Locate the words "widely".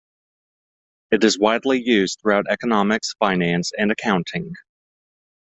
1.37-1.79